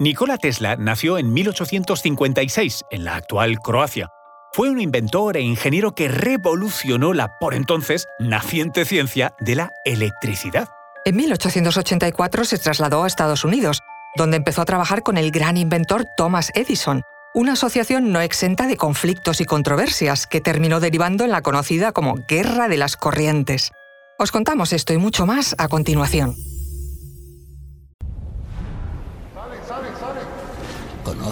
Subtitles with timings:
[0.00, 4.08] Nikola Tesla nació en 1856 en la actual Croacia.
[4.54, 10.70] Fue un inventor e ingeniero que revolucionó la por entonces naciente ciencia de la electricidad.
[11.04, 13.80] En 1884 se trasladó a Estados Unidos,
[14.16, 17.02] donde empezó a trabajar con el gran inventor Thomas Edison,
[17.34, 22.14] una asociación no exenta de conflictos y controversias que terminó derivando en la conocida como
[22.26, 23.70] Guerra de las Corrientes.
[24.18, 26.36] Os contamos esto y mucho más a continuación.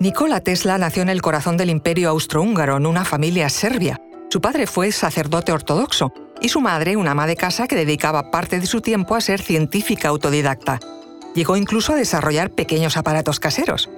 [0.00, 4.00] Nikola Tesla nació en el corazón del imperio austrohúngaro en una familia serbia.
[4.30, 8.58] Su padre fue sacerdote ortodoxo y su madre una ama de casa que dedicaba parte
[8.58, 10.80] de su tiempo a ser científica autodidacta.
[11.34, 13.90] Llegó incluso a desarrollar pequeños aparatos caseros.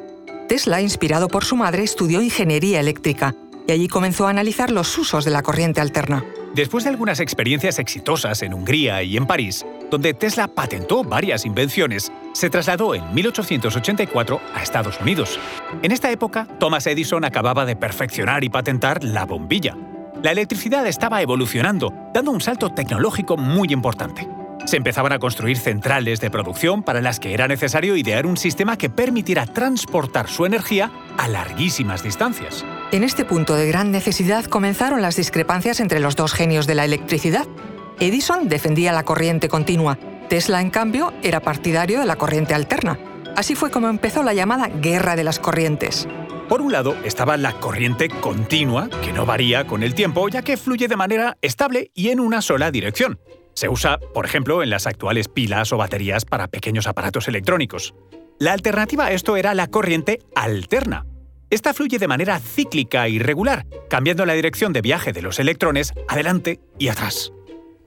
[0.48, 3.36] Tesla, inspirado por su madre, estudió ingeniería eléctrica
[3.68, 6.24] y allí comenzó a analizar los usos de la corriente alterna.
[6.52, 12.10] Después de algunas experiencias exitosas en Hungría y en París, donde Tesla patentó varias invenciones,
[12.32, 15.38] se trasladó en 1884 a Estados Unidos.
[15.82, 19.76] En esta época, Thomas Edison acababa de perfeccionar y patentar la bombilla.
[20.22, 24.26] La electricidad estaba evolucionando, dando un salto tecnológico muy importante.
[24.64, 28.78] Se empezaban a construir centrales de producción para las que era necesario idear un sistema
[28.78, 32.64] que permitiera transportar su energía a larguísimas distancias.
[32.92, 36.86] En este punto de gran necesidad comenzaron las discrepancias entre los dos genios de la
[36.86, 37.46] electricidad.
[38.02, 39.96] Edison defendía la corriente continua,
[40.28, 42.98] Tesla, en cambio, era partidario de la corriente alterna.
[43.36, 46.08] Así fue como empezó la llamada Guerra de las Corrientes.
[46.48, 50.56] Por un lado estaba la corriente continua, que no varía con el tiempo, ya que
[50.56, 53.20] fluye de manera estable y en una sola dirección.
[53.54, 57.94] Se usa, por ejemplo, en las actuales pilas o baterías para pequeños aparatos electrónicos.
[58.40, 61.06] La alternativa a esto era la corriente alterna.
[61.50, 65.92] Esta fluye de manera cíclica y regular, cambiando la dirección de viaje de los electrones
[66.08, 67.30] adelante y atrás.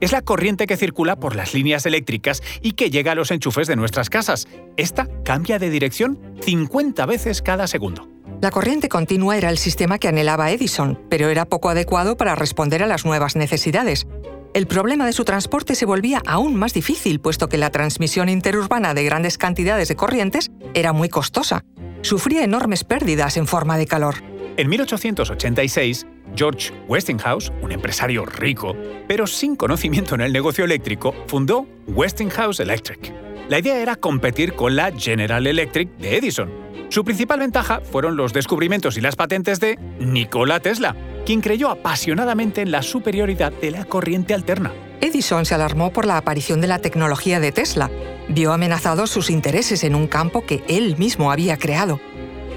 [0.00, 3.66] Es la corriente que circula por las líneas eléctricas y que llega a los enchufes
[3.66, 4.46] de nuestras casas.
[4.76, 8.08] Esta cambia de dirección 50 veces cada segundo.
[8.42, 12.82] La corriente continua era el sistema que anhelaba Edison, pero era poco adecuado para responder
[12.82, 14.06] a las nuevas necesidades.
[14.52, 18.92] El problema de su transporte se volvía aún más difícil, puesto que la transmisión interurbana
[18.92, 21.64] de grandes cantidades de corrientes era muy costosa.
[22.02, 24.16] Sufría enormes pérdidas en forma de calor.
[24.58, 26.06] En 1886,
[26.36, 28.76] George Westinghouse, un empresario rico,
[29.08, 33.12] pero sin conocimiento en el negocio eléctrico, fundó Westinghouse Electric.
[33.48, 36.50] La idea era competir con la General Electric de Edison.
[36.88, 42.60] Su principal ventaja fueron los descubrimientos y las patentes de Nikola Tesla, quien creyó apasionadamente
[42.60, 44.72] en la superioridad de la corriente alterna.
[45.00, 47.90] Edison se alarmó por la aparición de la tecnología de Tesla.
[48.28, 52.00] Vio amenazados sus intereses en un campo que él mismo había creado.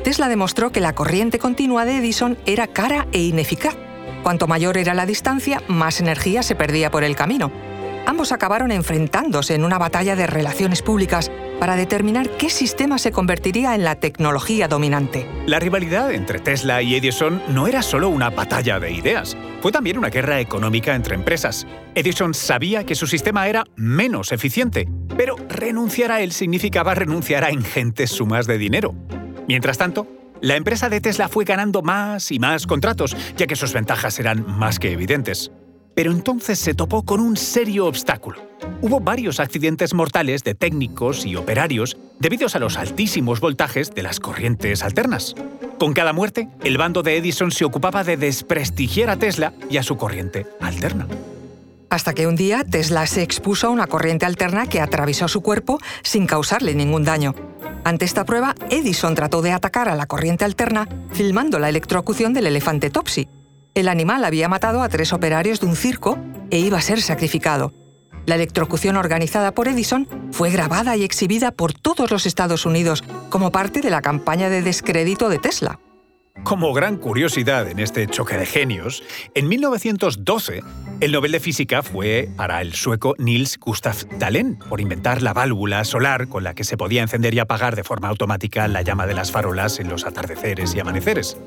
[0.03, 3.75] Tesla demostró que la corriente continua de Edison era cara e ineficaz.
[4.23, 7.51] Cuanto mayor era la distancia, más energía se perdía por el camino.
[8.05, 11.29] Ambos acabaron enfrentándose en una batalla de relaciones públicas
[11.59, 15.27] para determinar qué sistema se convertiría en la tecnología dominante.
[15.45, 19.97] La rivalidad entre Tesla y Edison no era solo una batalla de ideas, fue también
[19.97, 21.67] una guerra económica entre empresas.
[21.93, 24.87] Edison sabía que su sistema era menos eficiente,
[25.17, 28.95] pero renunciar a él significaba renunciar a ingentes sumas de dinero.
[29.49, 30.05] Mientras tanto,
[30.41, 34.45] la empresa de Tesla fue ganando más y más contratos, ya que sus ventajas eran
[34.45, 35.51] más que evidentes.
[35.95, 38.39] Pero entonces se topó con un serio obstáculo.
[38.83, 44.19] Hubo varios accidentes mortales de técnicos y operarios debido a los altísimos voltajes de las
[44.19, 45.33] corrientes alternas.
[45.79, 49.83] Con cada muerte, el bando de Edison se ocupaba de desprestigiar a Tesla y a
[49.83, 51.07] su corriente alterna.
[51.89, 55.79] Hasta que un día Tesla se expuso a una corriente alterna que atravesó su cuerpo
[56.03, 57.33] sin causarle ningún daño.
[57.89, 62.46] Ante esta prueba, Edison trató de atacar a la corriente alterna filmando la electrocución del
[62.46, 63.28] elefante Topsy,
[63.73, 66.19] el animal había matado a tres operarios de un circo
[66.52, 67.73] e iba a ser sacrificado.
[68.28, 73.52] La electrocución organizada por Edison fue grabada y exhibida por todos los Estados Unidos como
[73.52, 75.79] parte de la campaña de descrédito de Tesla.
[76.44, 79.03] Como gran curiosidad en este choque de genios,
[79.36, 80.62] en 1912
[81.00, 85.84] el Nobel de Física fue para el sueco Niels Gustav Dahlen por inventar la válvula
[85.84, 89.14] solar con la que se podía encender y apagar de forma automática la llama de
[89.14, 91.38] las farolas en los atardeceres y amaneceres.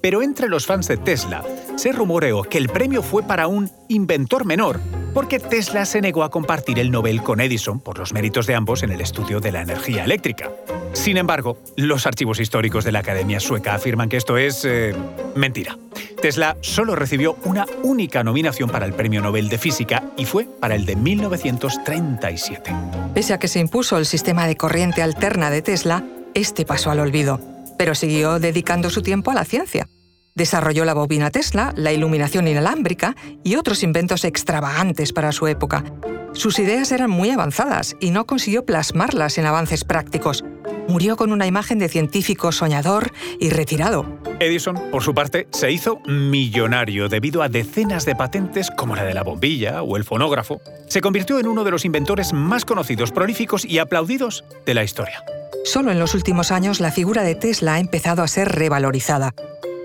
[0.00, 1.44] Pero entre los fans de Tesla
[1.76, 4.80] se rumoreó que el premio fue para un inventor menor,
[5.14, 8.82] porque Tesla se negó a compartir el Nobel con Edison por los méritos de ambos
[8.82, 10.50] en el estudio de la energía eléctrica.
[10.96, 14.94] Sin embargo, los archivos históricos de la Academia Sueca afirman que esto es eh,
[15.36, 15.78] mentira.
[16.20, 20.74] Tesla solo recibió una única nominación para el Premio Nobel de Física y fue para
[20.74, 22.74] el de 1937.
[23.14, 26.02] Pese a que se impuso el sistema de corriente alterna de Tesla,
[26.34, 27.40] este pasó al olvido,
[27.78, 29.86] pero siguió dedicando su tiempo a la ciencia.
[30.34, 33.14] Desarrolló la bobina Tesla, la iluminación inalámbrica
[33.44, 35.84] y otros inventos extravagantes para su época.
[36.32, 40.44] Sus ideas eran muy avanzadas y no consiguió plasmarlas en avances prácticos.
[40.88, 44.06] Murió con una imagen de científico soñador y retirado.
[44.38, 49.14] Edison, por su parte, se hizo millonario debido a decenas de patentes como la de
[49.14, 50.60] la bombilla o el fonógrafo.
[50.88, 55.24] Se convirtió en uno de los inventores más conocidos, prolíficos y aplaudidos de la historia.
[55.64, 59.34] Solo en los últimos años la figura de Tesla ha empezado a ser revalorizada.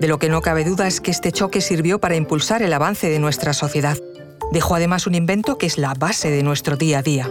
[0.00, 3.08] De lo que no cabe duda es que este choque sirvió para impulsar el avance
[3.08, 3.98] de nuestra sociedad.
[4.52, 7.30] Dejó además un invento que es la base de nuestro día a día.